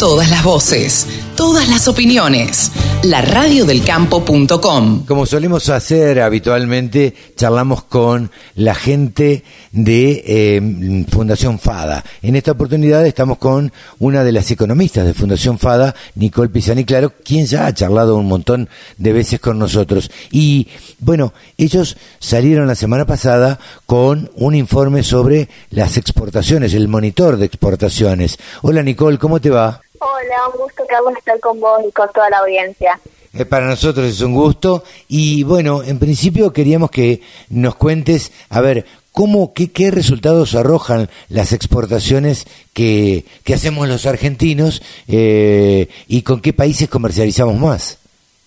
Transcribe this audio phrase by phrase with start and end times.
[0.00, 1.06] Todas las voces,
[1.36, 2.72] todas las opiniones.
[3.02, 5.04] La radiodelcampo.com.
[5.04, 12.02] Como solemos hacer habitualmente, charlamos con la gente de eh, Fundación FADA.
[12.22, 17.12] En esta oportunidad estamos con una de las economistas de Fundación FADA, Nicole Pisani Claro,
[17.22, 20.10] quien ya ha charlado un montón de veces con nosotros.
[20.30, 27.36] Y bueno, ellos salieron la semana pasada con un informe sobre las exportaciones, el monitor
[27.36, 28.38] de exportaciones.
[28.62, 29.82] Hola Nicole, ¿cómo te va?
[30.02, 32.98] Hola, un gusto, Carlos, estar con vos y con toda la audiencia.
[33.34, 38.62] Eh, para nosotros es un gusto y bueno, en principio queríamos que nos cuentes, a
[38.62, 46.22] ver, ¿cómo, qué, qué resultados arrojan las exportaciones que, que hacemos los argentinos eh, y
[46.22, 47.98] con qué países comercializamos más?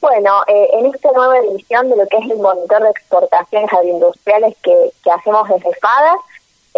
[0.02, 4.56] Bueno, eh, en esta nueva edición de lo que es el monitor de exportaciones agroindustriales
[4.64, 6.16] que, que hacemos desde FADA,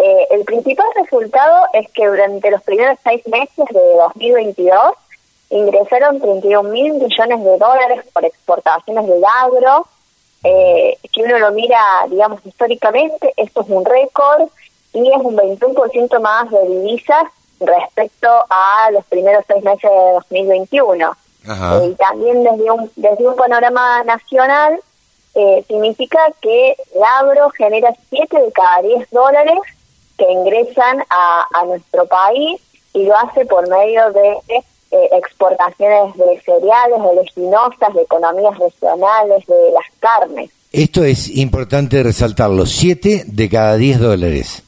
[0.06, 4.94] eh, el principal resultado es que durante los primeros seis meses de 2022
[5.50, 9.86] ingresaron 31 mil millones de dólares por exportaciones del agro.
[10.44, 14.48] Eh, si uno lo mira, digamos, históricamente, esto es un récord
[14.92, 17.24] y es un 21% más de divisas
[17.58, 21.16] respecto a los primeros seis meses de 2021.
[21.48, 24.78] Eh, y también desde un, desde un panorama nacional,
[25.34, 29.58] eh, significa que el agro genera 7 de cada 10 dólares
[30.18, 32.60] que ingresan a, a nuestro país
[32.92, 34.36] y lo hace por medio de
[34.90, 40.50] eh, exportaciones de cereales, de leginosas, de economías regionales, de las carnes.
[40.72, 44.62] Esto es importante resaltarlo, 7 de cada 10 dólares.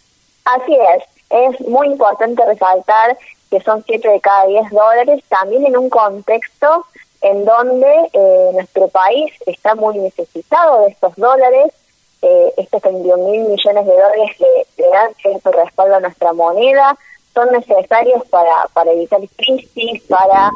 [0.45, 3.17] Así es, es muy importante resaltar
[3.51, 6.85] que son 7 de cada 10 dólares, también en un contexto
[7.21, 11.73] en donde eh, nuestro país está muy necesitado de estos dólares,
[12.23, 16.97] eh, estos 21 mil millones de dólares le, le dan cierto respaldo a nuestra moneda,
[17.35, 20.51] son necesarios para, para evitar crisis, para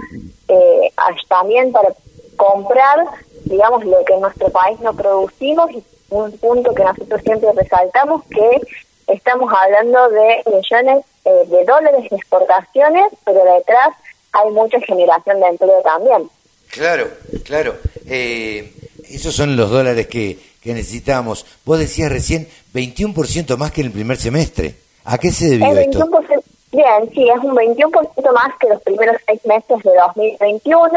[0.49, 0.93] eh,
[1.29, 1.95] también para
[2.37, 3.07] comprar,
[3.45, 8.23] digamos, lo que en nuestro país no producimos y un punto que nosotros siempre resaltamos
[8.25, 8.61] que
[9.07, 13.91] estamos hablando de millones eh, de dólares de exportaciones, pero detrás
[14.33, 16.29] hay mucha generación de empleo también.
[16.71, 17.09] Claro,
[17.45, 17.77] claro.
[18.07, 18.73] Eh,
[19.09, 21.45] esos son los dólares que, que necesitamos.
[21.65, 24.77] Vos decías recién 21% más que en el primer semestre.
[25.05, 26.45] ¿A qué se debió el 21%, esto?
[26.71, 30.91] Bien, sí, es un 21% más que los primeros seis meses de 2021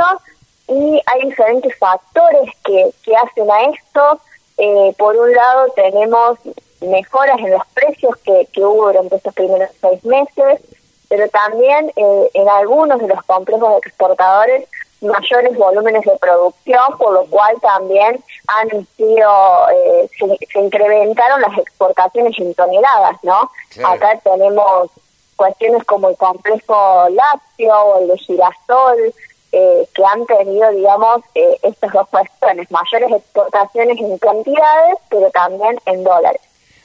[0.67, 4.21] y hay diferentes factores que, que hacen a esto.
[4.57, 6.39] Eh, por un lado tenemos
[6.81, 10.61] mejoras en los precios que, que hubo durante estos primeros seis meses,
[11.09, 14.67] pero también eh, en algunos de los complejos exportadores
[15.05, 22.37] mayores volúmenes de producción, por lo cual también han sido, eh, se, incrementaron las exportaciones
[22.39, 23.49] en toneladas, ¿no?
[23.85, 24.89] Acá tenemos
[25.35, 29.13] cuestiones como el complejo lácteo o el de girasol,
[29.51, 35.79] eh, que han tenido, digamos, eh, estas dos cuestiones, mayores exportaciones en cantidades, pero también
[35.85, 36.41] en dólares.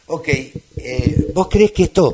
[0.06, 0.28] Ok,
[1.34, 2.12] ¿vos crees que esto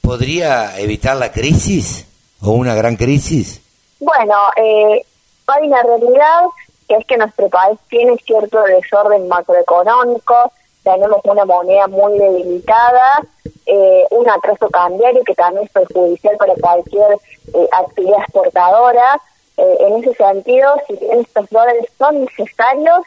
[0.00, 2.06] podría evitar la crisis
[2.40, 3.60] o una gran crisis?
[4.00, 5.04] Bueno, eh,
[5.46, 6.44] hay una realidad
[6.88, 10.50] que es que nuestro país tiene cierto desorden macroeconómico,
[10.82, 13.22] tenemos una moneda muy debilitada,
[13.66, 17.18] eh, un atraso cambiario que también es perjudicial para cualquier
[17.54, 19.20] eh, actividad exportadora.
[19.56, 23.02] Eh, en ese sentido, si bien estos dólares son necesarios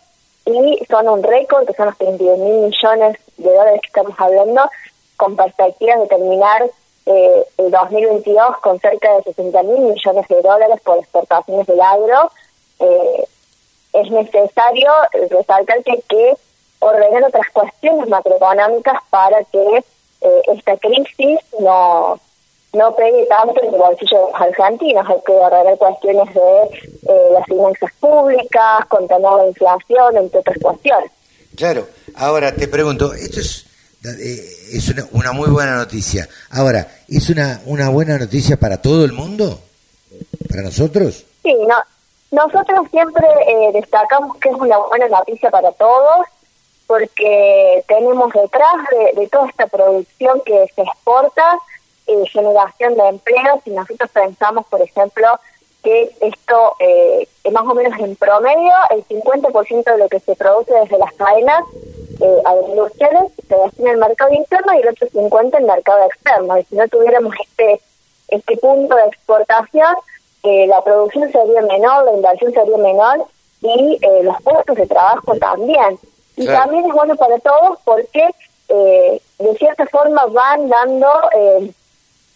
[0.45, 4.69] y son un récord, que son los 32 mil millones de dólares que estamos hablando,
[5.17, 6.69] con perspectivas de terminar
[7.05, 12.31] eh, el 2022 con cerca de 60 mil millones de dólares por exportaciones del agro,
[12.79, 13.25] eh,
[13.93, 14.91] es necesario
[15.29, 16.33] resaltar que hay que
[16.79, 19.83] ordenar otras cuestiones macroeconómicas para que
[20.21, 22.19] eh, esta crisis no
[22.73, 25.07] no pegue tanto en el bolsillo de los argentinos.
[25.07, 26.63] Hay que ordenar cuestiones de
[27.07, 31.11] eh, las finanzas públicas, contener la inflación, entre otras cuestiones.
[31.55, 31.85] Claro.
[32.15, 33.67] Ahora te pregunto, esto es
[34.03, 36.27] es una, una, muy buena noticia.
[36.49, 39.59] Ahora, ¿es una, una buena noticia para todo el mundo?
[40.49, 41.25] ¿Para nosotros?
[41.41, 41.75] Sí, no,
[42.31, 46.25] nosotros siempre eh, destacamos que es una buena noticia para todos
[46.87, 48.75] porque tenemos detrás
[49.15, 51.59] de, toda esta producción que se exporta
[52.07, 55.27] eh, generación de empleos y nosotros pensamos, por ejemplo,
[55.83, 60.73] que esto, eh, más o menos en promedio, el 50% de lo que se produce
[60.73, 61.63] desde las cadenas
[62.19, 66.57] eh, agroindustriales se destina al mercado interno y el otro 50 el mercado externo.
[66.57, 67.81] Y si no tuviéramos este
[68.29, 69.95] este punto de exportación,
[70.43, 73.25] eh, la producción sería menor, la inversión sería menor
[73.61, 75.99] y eh, los puestos de trabajo también.
[76.35, 78.29] Y también es bueno para todos porque
[78.69, 81.07] eh, de cierta forma van dando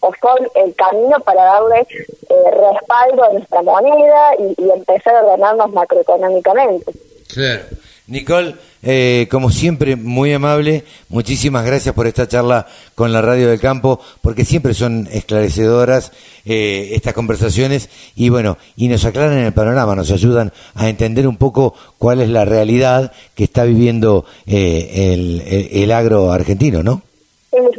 [0.00, 5.24] o son el camino para darle eh, respaldo a nuestra moneda y, y empezar a
[5.24, 6.92] ordenarnos macroeconómicamente.
[7.32, 7.62] Claro.
[8.08, 10.84] Nicole, eh, como siempre, muy amable.
[11.10, 16.12] Muchísimas gracias por esta charla con la Radio del Campo, porque siempre son esclarecedoras
[16.46, 21.36] eh, estas conversaciones y bueno, y nos aclaran el panorama, nos ayudan a entender un
[21.36, 27.02] poco cuál es la realidad que está viviendo eh, el, el, agro argentino, ¿no?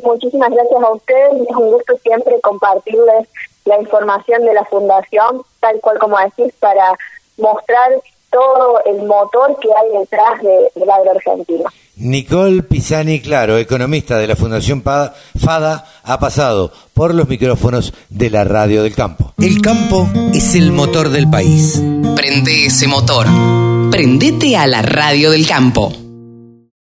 [0.04, 1.34] muchísimas gracias a ustedes.
[1.50, 3.28] Es un gusto siempre compartirles
[3.66, 6.98] la información de la Fundación, tal cual como decís, para
[7.38, 7.92] mostrar
[8.32, 11.66] todo el motor que hay detrás de, del agro argentino.
[11.96, 18.46] Nicole Pisani, claro, economista de la Fundación FADA, ha pasado por los micrófonos de la
[18.46, 19.34] Radio del Campo.
[19.38, 21.82] El campo es el motor del país.
[22.16, 23.28] Prende ese motor.
[23.92, 25.92] Prendete a la Radio del Campo.